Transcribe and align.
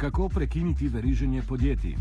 Kako 0.00 0.28
prekiniti 0.28 0.88
veriženje 0.88 1.42
podjetij? 1.48 1.96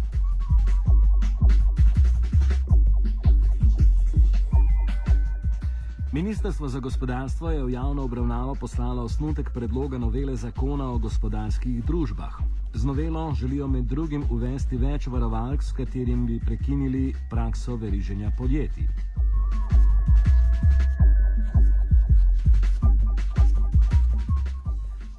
Ministrstvo 6.13 6.67
za 6.67 6.79
gospodarstvo 6.79 7.51
je 7.51 7.63
v 7.63 7.71
javno 7.71 8.04
obravnavo 8.04 8.55
poslalo 8.55 9.04
osnutek 9.04 9.51
predloga 9.54 9.97
novele 9.97 10.35
zakona 10.35 10.91
o 10.91 10.97
gospodarskih 10.97 11.83
družbah. 11.85 12.39
Z 12.73 12.86
novelo 12.86 13.34
želijo 13.34 13.68
med 13.68 13.84
drugim 13.84 14.23
uvesti 14.31 14.77
več 14.77 15.07
varovalk, 15.07 15.63
s 15.63 15.71
katerim 15.71 16.25
bi 16.25 16.39
prekinili 16.39 17.13
prakso 17.29 17.75
veriženja 17.75 18.31
podjetij. 18.38 18.88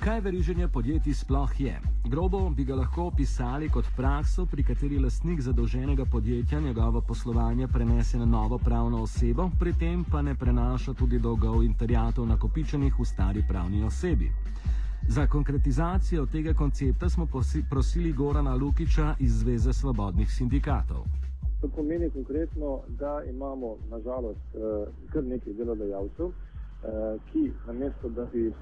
Kaj 0.01 0.21
veriženje 0.21 0.69
podjetij 0.69 1.15
sploh 1.15 1.61
je? 1.61 1.81
Grobo 2.09 2.39
bi 2.51 2.65
ga 2.65 2.75
lahko 2.75 3.03
opisali 3.11 3.69
kot 3.69 3.85
prakso, 3.97 4.47
pri 4.47 4.65
kateri 4.65 4.99
lastnik 4.99 5.41
zadolženega 5.41 6.05
podjetja 6.13 6.61
njegovo 6.61 7.01
poslovanje 7.01 7.69
prenese 7.69 8.19
na 8.19 8.25
novo 8.25 8.59
pravno 8.59 9.03
osebo, 9.03 9.51
pri 9.59 9.73
tem 9.73 10.05
pa 10.05 10.23
ne 10.23 10.35
prenaša 10.35 10.95
tudi 10.95 11.19
dolgov 11.19 11.63
in 11.65 11.75
terjatov 11.75 12.27
nakopičenih 12.27 12.95
v 12.99 13.05
stari 13.05 13.45
pravni 13.49 13.85
osebi. 13.85 14.33
Za 15.09 15.27
konkretizacijo 15.27 16.27
tega 16.27 16.55
koncepta 16.55 17.09
smo 17.09 17.29
prosili 17.71 18.13
Gorana 18.13 18.55
Lukiča 18.55 19.15
iz 19.19 19.41
Zveze 19.41 19.73
svobodnih 19.73 20.33
sindikatov. 20.33 21.05
To 21.61 21.69
pomeni 21.69 22.11
konkretno, 22.11 22.81
da 22.89 23.23
imamo 23.31 23.77
nažalost 23.91 24.55
eh, 24.55 24.87
kar 25.13 25.25
nekaj 25.25 25.53
delodajalcev, 25.53 26.33
ki 27.33 27.53
namesto 27.67 28.09
da 28.09 28.25
bi 28.33 28.53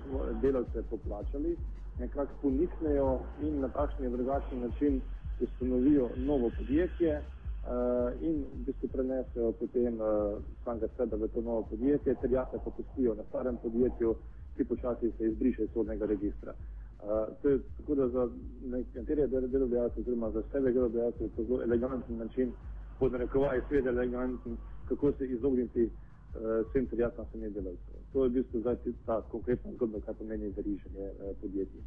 delavce 0.42 0.82
poplačali, 0.90 1.56
nekako 1.98 2.32
poniknejo 2.42 3.18
in 3.42 3.60
na 3.60 3.68
takšen 3.68 4.04
in 4.04 4.12
drugačen 4.12 4.60
način 4.60 5.00
ustanovijo 5.40 6.08
novo 6.16 6.50
podjetje 6.58 7.20
uh, 7.68 8.22
in 8.22 8.44
v 8.54 8.64
bistvu 8.66 8.88
prenesejo 8.88 9.52
potem 9.52 10.00
uh, 10.00 10.38
samega 10.64 10.88
sebe 10.96 11.16
v 11.16 11.28
to 11.28 11.40
novo 11.40 11.62
podjetje, 11.70 12.14
ter 12.14 12.32
jase 12.32 12.58
pa 12.64 12.70
pustijo 12.70 13.14
na 13.14 13.22
starem 13.28 13.56
podjetju, 13.62 14.14
ki 14.56 14.64
počasi 14.64 15.12
se 15.18 15.24
izbriše 15.26 15.64
iz 15.64 15.70
sodnega 15.74 16.06
registra. 16.06 16.54
Uh, 16.54 17.28
to 17.42 17.48
je 17.48 17.58
tako, 17.76 17.94
da 17.94 18.08
za 18.08 18.28
nekatere 18.66 19.26
delodajalce, 19.26 20.00
oziroma 20.00 20.30
za 20.30 20.42
sebe 20.52 20.72
delodajalce, 20.72 21.24
je 21.24 21.30
to 21.36 21.44
zelo 21.44 21.62
eleganten 21.62 22.18
način, 22.18 22.52
podnarekovaj 22.98 23.60
svet 23.68 23.86
eleganten, 23.86 24.56
kako 24.88 25.12
se 25.12 25.26
izogniti 25.26 25.90
vsem 26.34 26.84
uh, 26.84 26.90
terjatam 26.90 27.26
samih 27.32 27.52
delavcev. 27.54 27.94
To 28.12 28.24
je 28.24 28.30
v 28.30 28.32
bistvu 28.32 28.60
zdaj 28.60 28.76
ta 29.06 29.22
konkretna 29.30 29.72
zgodba, 29.72 30.00
kaj 30.06 30.14
pomeni 30.14 30.52
veriženje 30.56 31.06
uh, 31.10 31.36
podjetij. 31.40 31.82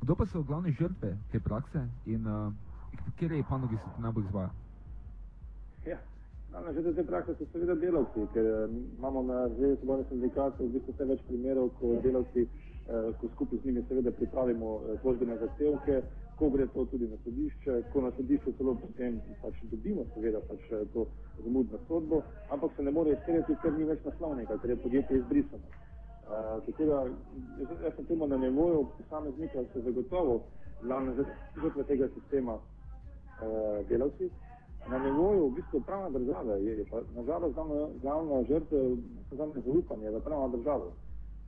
Kdo 0.00 0.16
pa 0.16 0.26
so 0.26 0.42
glavne 0.42 0.72
žrtve 0.72 1.16
te 1.32 1.40
prakse 1.40 1.82
in 2.06 2.26
uh, 2.26 2.52
kje 3.18 3.44
panogi 3.48 3.76
se 3.76 3.88
to 3.96 4.02
najbolj 4.02 4.24
izvaja? 4.24 4.50
Ja, 5.86 5.98
glavne 6.50 6.72
žrtve 6.72 6.94
te 6.94 7.04
prakse 7.04 7.34
so 7.34 7.46
seveda 7.52 7.74
delavci, 7.74 8.26
ker 8.32 8.46
uh, 8.46 8.70
imamo 8.98 9.22
na 9.22 9.48
Zvezi 9.48 9.76
svobodnih 9.76 10.08
sindikatov 10.08 10.66
v 10.66 10.72
bistvu 10.72 10.94
vse 10.94 11.04
več 11.04 11.20
primerov, 11.28 11.70
ko 11.80 11.94
delavci, 12.02 12.46
uh, 12.46 13.12
ko 13.20 13.28
skupaj 13.34 13.58
z 13.58 13.64
njimi 13.64 13.84
seveda 13.88 14.10
pripravimo 14.10 14.74
uh, 14.74 14.96
tožbene 15.02 15.36
zahtevke, 15.38 16.02
ko 16.40 16.48
gre 16.48 16.66
to 16.72 16.84
tudi 16.88 17.06
na 17.08 17.16
sodišče, 17.24 17.72
ko 17.92 18.00
na 18.00 18.10
sodišču 18.16 18.52
celo 18.56 18.72
potem 18.80 19.18
pač 19.42 19.58
dobimo 19.72 20.06
seveda 20.14 20.40
pač 20.48 20.62
eh, 20.72 20.86
to 20.94 21.04
zamudno 21.44 21.78
sodbo, 21.88 22.22
ampak 22.48 22.70
se 22.76 22.82
ne 22.82 22.90
more 22.96 23.12
izterjati, 23.12 23.56
ker 23.62 23.76
ni 23.76 23.84
več 23.84 24.00
naslovnika, 24.08 24.56
ker 24.62 24.72
je 24.72 24.76
podjetje 24.84 25.18
izbrisano. 25.20 25.68
Uh, 26.30 26.62
tako 26.64 26.86
da 26.86 26.98
jaz, 27.58 27.94
sem 27.96 28.04
temu 28.06 28.26
na 28.30 28.36
nevoju 28.38 28.86
posameznika 28.96 29.64
se 29.72 29.80
zagotovo 29.82 30.36
glavne 30.82 31.14
žrtve 31.62 31.84
tega 31.84 32.08
sistema 32.14 32.54
uh, 32.54 33.88
delavci. 33.88 34.30
Na 34.88 34.98
nevoju 34.98 35.48
v 35.48 35.54
bistvu 35.58 35.80
pravna 35.86 36.18
država 36.18 36.56
je, 36.56 36.78
je 36.78 36.84
pa 36.90 37.02
nažalost 37.16 37.54
glavna, 37.54 37.88
glavna 38.02 38.42
žrtva 38.48 38.78
za 39.30 39.46
nezaupanje 39.54 40.10
v 40.10 40.20
pravno 40.24 40.48
državo. 40.56 40.92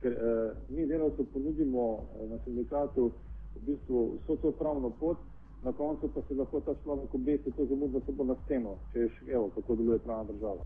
Ker 0.01 0.11
uh, 0.11 0.51
mi 0.69 0.85
delavci 0.85 1.31
ponudimo 1.33 1.87
uh, 1.93 2.29
na 2.29 2.37
sindikatu 2.43 3.11
v 3.55 3.65
bistvu 3.65 4.19
vso 4.23 4.35
to 4.41 4.51
pravno 4.51 4.89
pot, 4.99 5.17
na 5.63 5.71
koncu 5.71 6.09
pa 6.13 6.21
se 6.27 6.35
lahko 6.35 6.59
ta 6.59 6.73
človek 6.83 7.13
obesi 7.13 7.51
to 7.57 7.65
zamudno 7.65 8.01
sobo 8.05 8.23
na 8.23 8.35
steno, 8.45 8.77
če 8.93 8.99
je 8.99 9.09
še, 9.09 9.25
evo, 9.31 9.49
kako 9.55 9.75
deluje 9.75 9.99
pravna 9.99 10.23
država. 10.31 10.63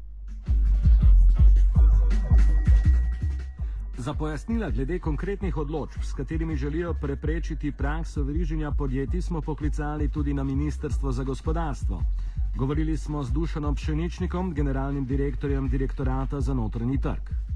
Za 3.98 4.14
pojasnila 4.14 4.70
glede 4.70 5.00
konkretnih 5.00 5.58
odločb, 5.58 6.02
s 6.04 6.14
katerimi 6.14 6.56
želijo 6.56 6.94
preprečiti 7.02 7.72
prakso 7.72 8.24
veriženja 8.24 8.72
podjetij, 8.78 9.22
smo 9.22 9.42
poklicali 9.42 10.10
tudi 10.10 10.34
na 10.34 10.44
Ministrstvo 10.44 11.12
za 11.12 11.24
gospodarstvo. 11.24 12.02
Govorili 12.58 12.98
smo 12.98 13.24
z 13.24 13.32
Dušanom 13.32 13.76
Pšeničnikom, 13.76 14.54
generalnim 14.54 15.06
direktorjem 15.06 15.70
direktorata 15.70 16.42
za 16.42 16.54
notranji 16.54 17.02
trg. 17.02 17.47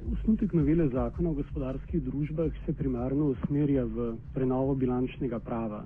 Usnutek 0.00 0.52
novele 0.52 0.88
zakona 0.88 1.28
o 1.30 1.34
gospodarskih 1.36 2.00
družbah 2.02 2.54
se 2.64 2.72
primarno 2.72 3.26
usmerja 3.34 3.84
v 3.84 4.06
prenovo 4.32 4.74
bilančnega 4.74 5.38
prava. 5.44 5.82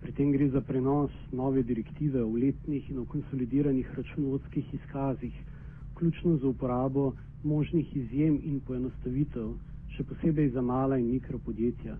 Pri 0.00 0.12
tem 0.12 0.30
gre 0.30 0.46
za 0.48 0.60
prenos 0.60 1.10
nove 1.32 1.64
direktive 1.66 2.22
v 2.22 2.44
letnih 2.44 2.90
in 2.90 3.00
v 3.00 3.06
konsolidiranih 3.10 3.90
računovodskih 3.98 4.74
izkazih, 4.74 5.34
vključno 5.90 6.36
z 6.36 6.44
uporabo 6.46 7.12
možnih 7.42 7.96
izjem 7.96 8.38
in 8.44 8.60
poenostavitev, 8.60 9.54
še 9.96 10.04
posebej 10.04 10.52
za 10.54 10.62
mala 10.62 10.98
in 11.02 11.10
mikropodjetja. 11.10 11.98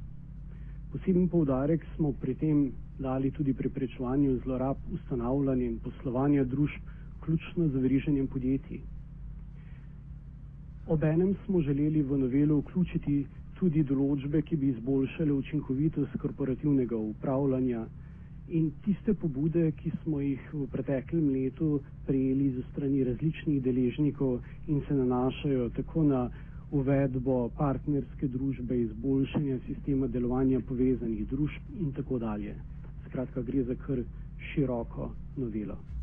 Poseben 0.93 1.28
poudarek 1.28 1.82
smo 1.97 2.12
pri 2.12 2.34
tem 2.34 2.66
dali 2.99 3.31
tudi 3.31 3.55
preprečevanju 3.55 4.38
zlorab 4.44 4.78
ustanavljanja 4.93 5.66
in 5.66 5.78
poslovanja 5.78 6.44
družb, 6.44 6.78
vključno 7.19 7.69
z 7.69 7.82
veriženjem 7.82 8.28
podjetij. 8.28 8.84
Obenem 10.89 11.35
smo 11.45 11.61
želeli 11.61 12.03
v 12.03 12.19
novelo 12.19 12.61
vključiti 12.61 13.15
tudi 13.59 13.83
določbe, 13.83 14.39
ki 14.47 14.57
bi 14.57 14.69
izboljšale 14.71 15.33
učinkovitost 15.35 16.13
korporativnega 16.23 16.97
upravljanja 16.97 17.81
in 18.49 18.69
tiste 18.85 19.15
pobude, 19.15 19.65
ki 19.81 19.91
smo 20.03 20.21
jih 20.23 20.45
v 20.53 20.69
preteklem 20.71 21.33
letu 21.35 21.81
prejeli 22.07 22.53
za 22.59 22.63
strani 22.71 23.03
različnih 23.09 23.59
deležnikov 23.65 24.39
in 24.69 24.79
se 24.87 24.95
nanašajo 24.95 25.67
tako 25.81 26.07
na 26.07 26.23
uvedbo 26.71 27.49
partnerske 27.59 28.29
družbe, 28.29 28.79
izboljšanja 28.85 29.59
sistema 29.67 30.07
delovanja 30.07 30.63
povezanih 30.71 31.27
družb 31.27 31.75
in 31.81 31.91
tako 31.99 32.23
dalje. 32.23 32.55
Skratka, 33.09 33.43
gre 33.43 33.67
za 33.67 33.75
kar 33.75 34.07
široko 34.53 35.11
novelo. 35.37 35.96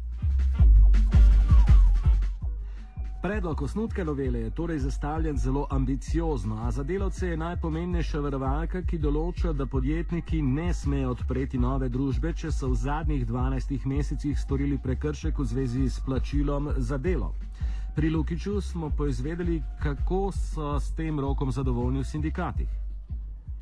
Predlog 3.24 3.62
osnutka 3.62 4.04
novele 4.04 4.40
je 4.40 4.50
torej 4.50 4.80
zastavljen 4.80 5.38
zelo 5.38 5.68
ambiciozno, 5.70 6.56
a 6.56 6.72
za 6.72 6.84
delavce 6.84 7.28
je 7.28 7.38
najpomembnejša 7.38 8.20
varovalka, 8.20 8.82
ki 8.84 8.98
določa, 9.00 9.54
da 9.56 9.64
podjetniki 9.66 10.42
ne 10.44 10.74
smejo 10.76 11.14
odpreti 11.14 11.62
nove 11.66 11.88
družbe, 11.90 12.34
če 12.42 12.52
so 12.52 12.68
v 12.74 12.76
zadnjih 12.82 13.22
12 13.30 13.86
mesecih 13.88 14.36
storili 14.40 14.76
prekršek 14.86 15.40
v 15.40 15.46
zvezi 15.52 15.86
s 15.90 16.04
plačilom 16.04 16.68
za 16.78 16.98
delo. 16.98 17.30
Pri 17.96 18.10
Lukiču 18.12 18.58
smo 18.62 18.90
poizvedeli, 18.98 19.62
kako 19.80 20.20
so 20.36 20.74
s 20.80 20.92
tem 20.98 21.20
rokom 21.20 21.52
zadovoljni 21.52 22.04
v 22.04 22.10
sindikatih. 22.10 22.74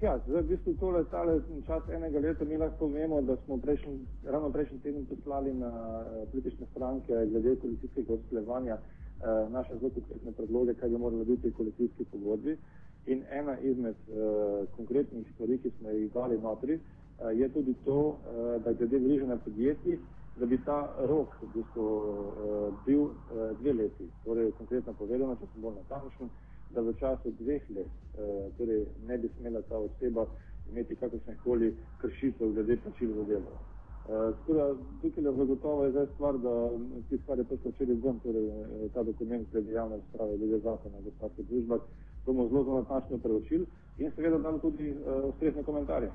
Ja, 0.01 0.15
zdaj, 0.25 0.41
v 0.41 0.55
bistvu 0.55 0.73
tole 0.79 1.03
tale 1.13 1.37
čas 1.67 1.85
enega 1.93 2.23
leta 2.25 2.49
mi 2.49 2.57
lahko 2.57 2.89
vemo, 2.89 3.21
da 3.21 3.37
smo 3.45 3.59
prejšnji, 3.61 3.93
ravno 4.25 4.49
prejšnji 4.49 4.79
teden 4.79 5.05
poslali 5.05 5.53
na 5.53 5.69
uh, 5.69 6.25
politične 6.33 6.65
stranke 6.73 7.21
glede 7.29 7.55
koalicijskega 7.61 8.17
usklevanja 8.17 8.79
uh, 8.81 9.00
naše 9.49 9.77
zelo 9.79 9.91
konkretne 9.95 10.31
predloge, 10.31 10.73
kaj 10.73 10.89
bi 10.89 10.97
morali 10.97 11.25
biti 11.25 11.49
v 11.49 11.53
koalicijski 11.57 12.05
pogodbi. 12.11 12.57
In 13.05 13.23
ena 13.31 13.57
izmed 13.59 13.95
uh, 14.07 14.67
konkretnih 14.75 15.25
stvari, 15.33 15.57
ki 15.57 15.71
smo 15.77 15.89
jih 15.89 16.11
dali 16.13 16.37
notri, 16.37 16.75
uh, 16.75 17.39
je 17.39 17.49
tudi 17.49 17.73
to, 17.85 17.99
uh, 18.07 18.63
da 18.63 18.73
glede 18.73 18.99
vriženja 18.99 19.37
podjetij, 19.45 19.97
da 20.39 20.45
bi 20.45 20.59
ta 20.65 20.95
rok 21.09 21.33
v 21.41 21.49
bistvu, 21.53 21.81
uh, 21.81 22.85
bil 22.85 23.01
uh, 23.01 23.11
dve 23.59 23.73
leti. 23.73 24.09
Torej, 24.25 24.51
konkretno 24.57 24.93
povedano, 24.93 25.35
če 25.35 25.49
sem 25.53 25.65
bolj 25.65 25.81
natančen, 25.81 26.29
da 26.73 26.81
v 26.81 26.93
času 26.99 27.33
dveh 27.39 27.61
let 27.75 27.89
uh, 27.89 28.47
torej 28.57 28.85
ne 29.07 29.17
bi 29.17 29.29
smela 29.37 29.61
ta 29.69 29.77
oseba 29.77 30.25
imeti 30.71 30.95
kakršne 30.95 31.35
koli 31.43 31.75
kršitev 32.01 32.53
glede 32.53 32.77
plačil 32.83 33.13
za 33.15 33.23
delo. 33.23 33.70
Eh, 34.09 34.33
tako 34.33 34.53
da 34.53 34.75
tukaj 35.01 35.23
je 35.23 35.31
zagotovo 35.37 35.89
zdaj 35.89 36.05
stvar, 36.13 36.37
da 36.37 36.69
ti 37.09 37.17
stvari 37.17 37.43
prišlo 37.43 37.71
včeraj 37.71 37.95
ven, 38.03 38.19
torej 38.19 38.47
eh, 38.47 38.89
ta 38.93 39.03
dokument 39.03 39.47
glede 39.51 39.71
javne 39.71 39.95
razprave, 39.95 40.37
glede 40.37 40.59
zakona 40.59 40.97
o 40.97 41.01
gospodarskih 41.01 41.45
družbah, 41.49 41.79
bomo 42.25 42.47
zelo 42.47 42.63
zelo 42.63 42.79
natančno 42.79 43.17
preučili 43.17 43.65
in 43.97 44.11
seveda 44.15 44.37
dam 44.37 44.59
tudi 44.59 44.89
uh, 44.89 45.29
ustrezne 45.29 45.63
komentarje. 45.63 46.11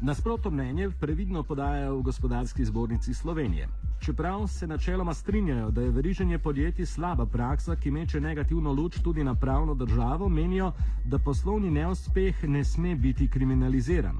Nasprotno 0.00 0.50
mnenje 0.50 0.90
previdno 1.00 1.42
podajajo 1.42 1.96
v 1.96 2.02
gospodarski 2.02 2.64
zbornici 2.64 3.14
Slovenije. 3.14 3.68
Čeprav 4.00 4.46
se 4.46 4.66
načeloma 4.66 5.14
strinjajo, 5.14 5.70
da 5.70 5.80
je 5.80 5.90
veriženje 5.90 6.38
podjetij 6.38 6.86
slaba 6.86 7.26
praksa, 7.26 7.76
ki 7.76 7.90
meče 7.90 8.20
negativno 8.20 8.72
luč 8.72 9.00
tudi 9.02 9.24
na 9.24 9.34
pravno 9.34 9.74
državo, 9.74 10.28
menijo, 10.28 10.72
da 11.04 11.18
poslovni 11.18 11.70
neuspeh 11.70 12.44
ne 12.44 12.64
sme 12.64 12.94
biti 12.96 13.28
kriminaliziran. 13.28 14.16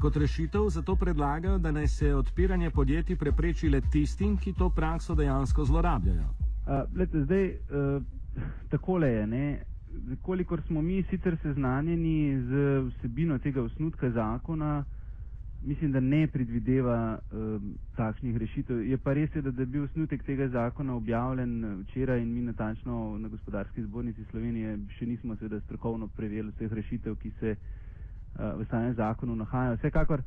Kot 0.00 0.16
rešitev 0.16 0.68
zato 0.68 0.96
predlagajo, 0.96 1.58
da 1.58 1.72
naj 1.72 1.88
se 1.88 2.14
odpiranje 2.14 2.70
podjetij 2.70 3.16
prepreči 3.16 3.68
le 3.68 3.80
tistim, 3.80 4.36
ki 4.36 4.52
to 4.52 4.70
prakso 4.70 5.14
dejansko 5.14 5.64
zlorabljajo. 5.64 6.28
Uh, 6.66 6.96
lete, 6.96 7.24
zdaj, 7.24 7.48
uh, 7.48 8.02
takole 8.68 9.08
je, 9.08 9.26
ne? 9.26 9.62
kolikor 10.22 10.62
smo 10.62 10.82
mi 10.82 11.02
sicer 11.02 11.36
seznanjeni 11.42 12.40
z 12.40 12.80
vsebino 12.88 13.38
tega 13.38 13.62
osnutka 13.62 14.10
zakona, 14.10 14.84
mislim, 15.62 15.92
da 15.92 16.00
ne 16.00 16.26
predvideva 16.26 17.18
um, 17.32 17.74
takšnih 17.96 18.36
rešitev. 18.36 18.82
Je 18.88 18.98
pa 18.98 19.12
res, 19.12 19.34
je, 19.34 19.42
da, 19.42 19.50
da 19.50 19.62
je 19.62 19.66
bil 19.66 19.84
osnutek 19.84 20.22
tega 20.24 20.48
zakona 20.48 20.94
objavljen 20.94 21.80
včeraj 21.80 22.22
in 22.22 22.34
mi 22.34 22.40
natančno 22.40 23.18
na 23.18 23.28
gospodarski 23.28 23.82
zbornici 23.82 24.24
Slovenije 24.30 24.78
še 24.98 25.06
nismo 25.06 25.36
seveda 25.36 25.60
strokovno 25.60 26.08
preverili 26.08 26.52
vseh 26.56 26.72
rešitev, 26.72 27.16
ki 27.16 27.30
se 27.40 27.56
uh, 27.56 28.60
v 28.60 28.66
samem 28.70 28.94
zakonu 28.94 29.36
nahajajo. 29.36 29.76
Vsekakor 29.76 30.22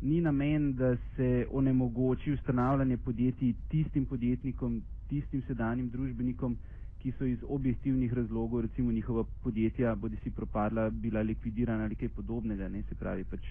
ni 0.00 0.20
namen, 0.20 0.72
da 0.74 0.96
se 1.16 1.46
onemogoči 1.50 2.32
ustanavljanje 2.32 2.96
podjetij 2.96 3.54
tistim 3.68 4.06
podjetnikom, 4.06 4.82
tistim 5.08 5.42
sedanjim 5.46 5.88
družbenikom, 5.90 6.56
ki 6.98 7.12
so 7.18 7.24
iz 7.24 7.38
objektivnih 7.48 8.12
razlogov, 8.12 8.60
recimo 8.60 8.92
njihova 8.92 9.24
podjetja, 9.42 9.94
bodi 9.94 10.16
si 10.22 10.30
propadla, 10.30 10.90
bila 10.90 11.22
likvidirana 11.22 11.84
ali 11.84 11.94
kaj 11.94 12.08
podobnega, 12.08 12.68
ne 12.68 12.82
se 12.82 12.94
pravi 12.94 13.24
pač. 13.24 13.46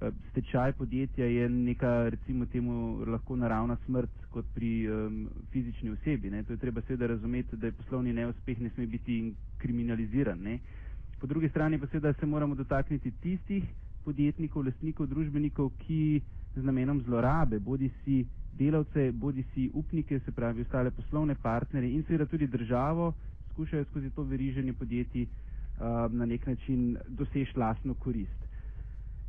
Eh, 0.00 0.10
stečaj 0.30 0.72
podjetja 0.72 1.26
je 1.26 1.48
neka, 1.48 2.08
recimo 2.08 2.46
temu, 2.46 3.04
lahko 3.06 3.36
naravna 3.36 3.76
smrt 3.86 4.10
kot 4.30 4.44
pri 4.54 4.90
um, 4.90 5.28
fizični 5.50 5.90
osebi. 5.90 6.30
Ne. 6.30 6.42
To 6.44 6.52
je 6.52 6.56
treba 6.56 6.80
seveda 6.80 7.06
razumeti, 7.06 7.56
da 7.56 7.66
je 7.66 7.72
poslovni 7.72 8.12
neuspeh 8.12 8.60
ne 8.60 8.70
sme 8.70 8.86
biti 8.86 9.34
kriminaliziran. 9.58 10.38
Ne. 10.38 10.58
Po 11.20 11.26
drugi 11.26 11.48
strani 11.48 11.78
pa 11.78 11.86
seveda 11.86 12.12
se 12.12 12.26
moramo 12.26 12.54
dotakniti 12.54 13.10
tistih 13.10 13.64
podjetnikov, 14.04 14.64
lastnikov, 14.64 15.06
družbenikov, 15.06 15.72
ki 15.78 16.20
z 16.54 16.62
namenom 16.62 17.02
zlorabe, 17.02 17.58
bodi 17.58 17.90
si 18.04 18.22
delavce, 18.58 19.10
bodi 19.12 19.42
si 19.54 19.70
upnike, 19.74 20.20
se 20.20 20.32
pravi 20.32 20.62
ostale 20.62 20.90
poslovne 20.90 21.34
partnerje 21.34 21.90
in 21.90 22.04
seveda 22.06 22.26
tudi 22.26 22.46
državo, 22.46 23.14
skušajo 23.50 23.84
skozi 23.84 24.10
to 24.10 24.22
veriženje 24.22 24.72
podjetij 24.72 25.26
uh, 25.26 26.12
na 26.12 26.26
nek 26.26 26.46
način 26.46 26.96
doseči 27.08 27.58
lastno 27.58 27.94
korist. 27.94 28.47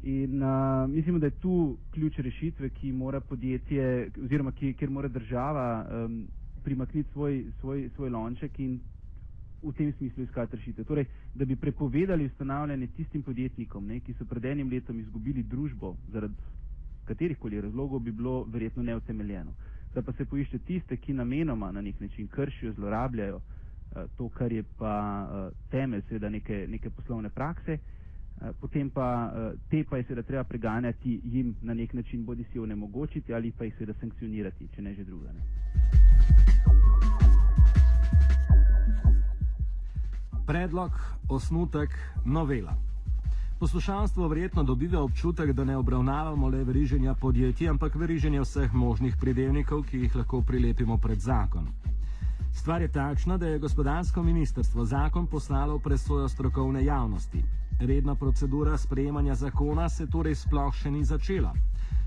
In 0.04 0.42
uh, 0.42 0.90
mislimo, 0.90 1.20
da 1.20 1.26
je 1.26 1.40
tu 1.40 1.78
ključ 1.92 2.18
rešitve, 2.18 2.70
ki 2.70 2.92
mora 2.92 3.20
podjetje, 3.20 4.12
oziroma 4.24 4.52
ki, 4.52 4.74
kjer 4.74 4.90
mora 4.90 5.08
država 5.08 5.86
um, 6.06 6.28
primakniti 6.64 7.12
svoj, 7.12 7.46
svoj, 7.60 7.90
svoj 7.96 8.10
lonček 8.10 8.60
in 8.60 8.80
v 9.64 9.74
tem 9.74 9.92
smislu 9.94 10.24
iskati 10.24 10.56
rešitev. 10.56 10.86
Torej, 10.86 11.06
da 11.36 11.46
bi 11.46 11.56
prepovedali 11.56 12.26
ustanavljanje 12.26 12.88
tistim 12.88 13.24
podjetnikom, 13.24 13.88
ne, 13.88 14.00
ki 14.00 14.14
so 14.14 14.26
pred 14.26 14.46
enim 14.46 14.70
letom 14.72 15.00
izgubili 15.00 15.44
družbo 15.44 15.96
zaradi 16.12 16.36
katerih 17.06 17.38
koli 17.38 17.62
razlogov 17.62 18.00
bi 18.00 18.12
bilo 18.12 18.44
verjetno 18.44 18.84
neutemeljeno. 18.84 19.52
Da 19.94 20.02
pa 20.02 20.14
se 20.14 20.26
poišče 20.26 20.60
tiste, 20.60 20.98
ki 20.98 21.14
namenoma 21.14 21.72
na 21.72 21.82
nek 21.82 22.00
način 22.00 22.28
kršijo, 22.28 22.74
zlorabljajo 22.74 23.36
uh, 23.36 24.04
to, 24.18 24.30
kar 24.30 24.52
je 24.52 24.64
pa 24.78 24.96
uh, 25.24 25.70
temelj 25.72 26.02
seveda 26.08 26.30
neke, 26.30 26.66
neke 26.70 26.90
poslovne 26.90 27.30
prakse, 27.30 27.78
potem 28.60 28.90
pa 28.90 29.32
uh, 29.32 29.60
te 29.70 29.84
pa 29.84 29.98
je 29.98 30.04
seveda 30.04 30.24
treba 30.24 30.44
preganjati 30.44 31.22
jim 31.24 31.56
na 31.62 31.74
nek 31.74 31.94
način 31.94 32.26
bodi 32.26 32.44
si 32.44 32.60
onemogočiti 32.60 33.34
ali 33.34 33.52
pa 33.52 33.64
jih 33.64 33.74
seveda 33.78 34.00
sankcionirati, 34.00 34.68
če 34.76 34.82
ne 34.82 34.94
že 34.94 35.04
druga. 35.04 35.34
Ne. 35.34 35.42
Predlog, 40.46 40.92
osnutek, 41.30 41.90
novela. 42.26 42.78
Poslušalstvo 43.60 44.28
verjetno 44.28 44.64
dobiva 44.64 45.02
občutek, 45.04 45.52
da 45.52 45.64
ne 45.64 45.78
obravnavamo 45.78 46.48
le 46.48 46.64
veriženja 46.64 47.14
podjetij, 47.14 47.70
ampak 47.70 47.96
veriženja 47.96 48.42
vseh 48.42 48.74
možnih 48.74 49.18
pridevnikov, 49.20 49.84
ki 49.84 49.98
jih 49.98 50.16
lahko 50.16 50.42
prilepimo 50.42 50.98
pred 50.98 51.20
zakon. 51.20 51.68
Stvar 52.52 52.82
je 52.82 52.88
takšna, 52.88 53.38
da 53.38 53.48
je 53.48 53.60
gospodarsko 53.60 54.24
ministrstvo 54.24 54.86
zakon 54.86 55.28
poslalo 55.28 55.78
v 55.78 55.84
presojo 55.84 56.30
strokovne 56.30 56.86
javnosti. 56.86 57.44
Redna 57.80 58.16
procedura 58.16 58.78
sprejemanja 58.78 59.36
zakona 59.36 59.90
se 59.90 60.08
torej 60.08 60.36
sploh 60.36 60.74
še 60.76 60.90
ni 60.92 61.04
začela. 61.06 61.54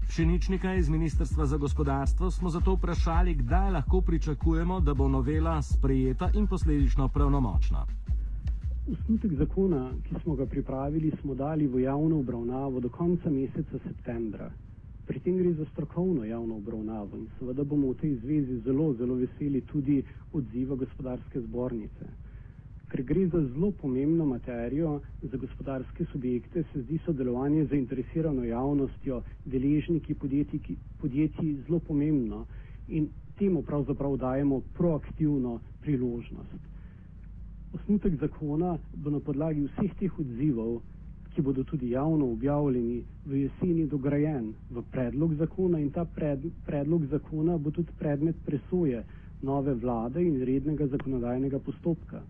Pšeničnika 0.09 0.75
iz 0.75 0.89
Ministrstva 0.89 1.47
za 1.47 1.57
gospodarstvo 1.57 2.31
smo 2.31 2.51
zato 2.51 2.75
vprašali, 2.75 3.35
kdaj 3.35 3.71
lahko 3.71 4.01
pričakujemo, 4.01 4.81
da 4.81 4.95
bo 4.95 5.09
novela 5.09 5.63
sprejeta 5.63 6.29
in 6.35 6.47
posledično 6.47 7.09
pravnomočna. 7.09 7.87
Osnutek 8.93 9.33
zakona, 9.33 9.81
ki 10.05 10.21
smo 10.23 10.35
ga 10.35 10.47
pripravili, 10.47 11.15
smo 11.21 11.35
dali 11.35 11.67
v 11.67 11.81
javno 11.81 12.19
obravnavo 12.19 12.81
do 12.81 12.89
konca 12.89 13.31
meseca 13.31 13.81
septembra. 13.87 14.51
Pri 15.07 15.21
tem 15.21 15.39
gre 15.39 15.55
za 15.55 15.65
strokovno 15.65 16.25
javno 16.25 16.57
obravnavo 16.57 17.17
in 17.17 17.31
seveda 17.39 17.65
bomo 17.65 17.95
v 17.95 18.01
tej 18.03 18.15
zvezi 18.21 18.61
zelo, 18.61 18.93
zelo 18.93 19.15
veseli 19.15 19.65
tudi 19.73 20.03
odziva 20.33 20.77
gospodarske 20.77 21.41
zbornice. 21.41 22.13
Ker 22.93 23.03
gre 23.03 23.27
za 23.27 23.41
zelo 23.41 23.71
pomembno 23.73 24.25
materijo 24.27 25.01
za 25.23 25.37
gospodarske 25.37 26.05
subjekte, 26.13 26.63
se 26.73 26.83
zdi 26.83 26.99
sodelovanje 27.05 27.65
z 27.65 27.69
zainteresirano 27.69 28.45
javnostjo, 28.45 29.23
deležniki 29.45 30.15
podjetij, 30.15 30.77
podjetij 31.01 31.55
zelo 31.67 31.79
pomembno 31.81 32.43
in 32.89 33.07
temu 33.39 33.63
pravzaprav 33.63 34.17
dajemo 34.17 34.61
proaktivno 34.77 35.55
priložnost. 35.81 36.69
Osnutek 37.73 38.19
zakona 38.21 38.75
bo 38.93 39.11
na 39.11 39.21
podlagi 39.21 39.65
vseh 39.71 39.95
teh 39.99 40.19
odzivov, 40.19 40.83
ki 41.33 41.41
bodo 41.43 41.65
tudi 41.65 41.91
javno 41.91 42.29
objavljeni, 42.33 42.99
v 43.25 43.41
jeseni 43.47 43.87
dograjen 43.87 44.53
v 44.71 44.83
predlog 44.91 45.35
zakona 45.35 45.81
in 45.81 45.89
ta 45.91 46.05
pred, 46.05 46.45
predlog 46.67 47.07
zakona 47.07 47.57
bo 47.59 47.71
tudi 47.71 47.97
predmet 47.99 48.37
presoje 48.45 49.01
nove 49.41 49.75
vlade 49.75 50.21
in 50.21 50.43
rednega 50.45 50.87
zakonodajnega 50.87 51.59
postopka. 51.59 52.21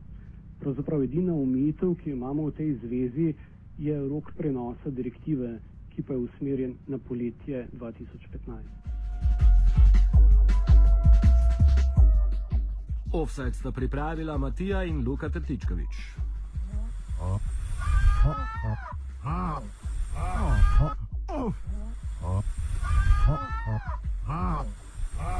Pravzaprav 0.62 1.03
edina 1.03 1.35
omejitev, 1.35 1.94
ki 1.99 2.11
jo 2.11 2.17
imamo 2.17 2.47
v 2.47 2.53
tej 2.55 2.75
zvezi, 2.85 3.35
je 3.79 4.09
rok 4.09 4.31
prenosa 4.37 4.91
direktive, 4.91 5.59
ki 5.91 6.03
pa 6.03 6.14
je 6.14 6.19
usmerjen 6.19 6.76
na 6.87 6.99
poletje 6.99 7.67
2015. 7.73 8.62
Offset 13.12 13.55
sta 13.55 13.73
pripravila 13.73 14.38
Matija 14.38 14.85
in 14.85 15.03
Luka 15.05 15.29
Trtičkovič. 15.29 15.94